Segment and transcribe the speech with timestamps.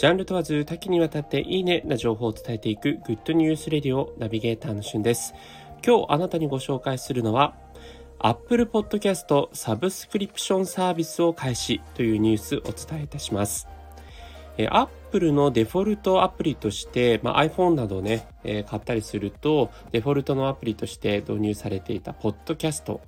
[0.00, 5.34] ジャンル問わず多岐にわたっていいねな情報を伝えていくグッドニュースレディオナビゲーターのしゅんです。
[5.86, 7.54] 今日あなたにご紹介するのは
[8.18, 13.68] Apple Podcast サブスクリプションサービスを開始というニュースをお伝えいたします。
[14.56, 14.68] え
[15.10, 23.00] Apple のデフォルトアプリとして、まあ、iPhone などね、えー、買ったりすると、デフォルトのアプリとして導入されていた Podcast。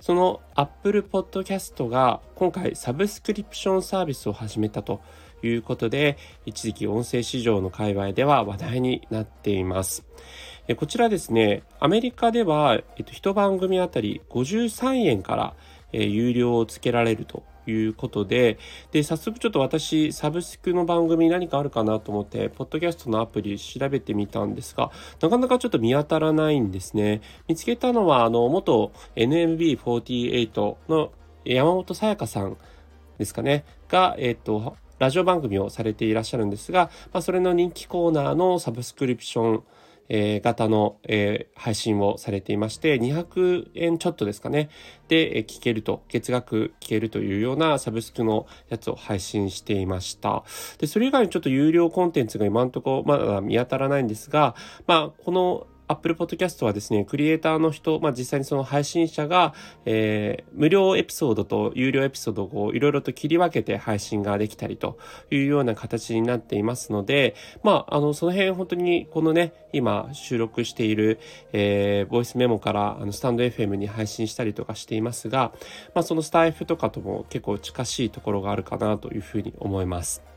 [0.00, 5.00] その Apple Podcast が今回サブスクリプションサービスを始めたと
[5.44, 10.04] いうことで、一時期音声市場の界隈では話題になっています。
[10.76, 15.54] こちらですね、アメリカでは、えっと、一番組あたり53円から、
[15.92, 18.58] え、有料をつけられるということで、
[18.92, 27.20] で、早速ちょっと私、サブスクの番組何かあるかなと思って、ポッドキャストのアプリ調べてみたんですが、なかなかちょっと見当たらないんですね。
[27.48, 31.12] 見つけたのは、あの、元 NMB48 の
[31.44, 32.56] 山本さやかさん
[33.18, 39.64] ですかね、が、えっ、と、ラジオ番組をされていらっしゃるんですが、まあ、それの人気コーナーのサブスクリプション
[40.08, 44.70] えー、型の、えー、配信をされていまして、200円ちょっとですかね。
[45.08, 50.44] で、えー、聞けると、月額聞けるというようなサブスクのやつを配信していました。
[50.78, 54.54] で、それ以外にちょっと有料コンテンツが今んとこまだ見当たらないんですが、
[54.86, 59.54] まあ、この Apple Podcast はですね、クリエイターの人、まあ実際にその配信者が、
[59.84, 64.98] えー、無料エピソードと有料エピソードをいろいろと切り分けて配信ができたりと
[65.30, 71.18] いうような形になっていますので、まあ、あの、その辺本当にこのね、今収録している、
[71.52, 75.52] えー、ボイスメモからあのスタンド FM に配信したりとかしていますが、
[75.94, 80.33] まあそのスタイフとかとも結構近しいところがあるかなというふうに思います。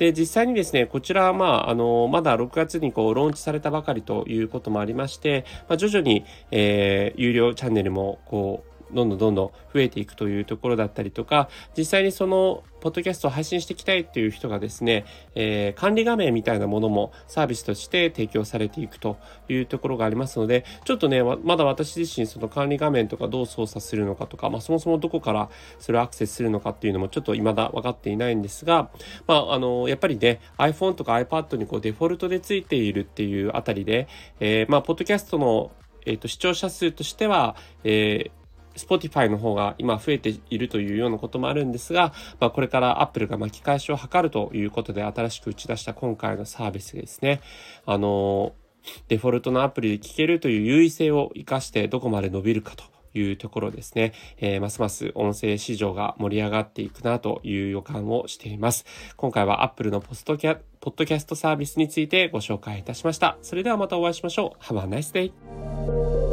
[0.00, 19.18] で、実際にですね、こちらは、まあ、あの、まだ6月にこう、ローンチされたばかりということもありまして、まあ、徐々に、えー、有料チャンネルも、こう、どんどんどんどん増えていくというところだったりとか、実際にその、ポッドキャストを配信していきたいっていう人がですね、えー、管理画面みたいなものもサービスとして提供されていくと
[19.48, 28.90] いうところがありますので、ちょっとね、まだ私自身その管理画面とかどう操作するのかとか、まあそもそもどこからそれをアクセスするのかっていうのもちょっと未だ分かっていないんですが、
[29.26, 34.08] まああの、やっぱりね、iPhone とか iPad にこうデフォルトでついているっていうあたりで、
[34.40, 35.72] えー、まあ、ポッドキャストの
[36.06, 38.30] え、ー、と、視聴者数としては、えー、
[38.76, 47.40] Spotify の方が今増えているというようなこともあるんですが、まあ、これから Apple が巻き返しを図るということで新しく打ち出した今回のサービスですね。
[47.86, 48.54] あの、
[49.08, 58.84] デフォルトのアプリで聞けるという優位性を活かしてどこまで伸びるかというところですね、えー、ますます音声市場が盛り上がっていくなという予感をしています。
[59.16, 63.36] 今回は Apple のポストキャポッドキャストサービスについてご紹介いたしました。
[63.42, 64.64] それではまたお会いしましょう。
[64.64, 66.29] Have a nice day!